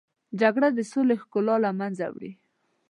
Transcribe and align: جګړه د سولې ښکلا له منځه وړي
جګړه 0.39 0.67
د 0.77 0.79
سولې 0.91 1.15
ښکلا 1.21 1.55
له 1.65 1.71
منځه 1.79 2.05
وړي 2.13 2.31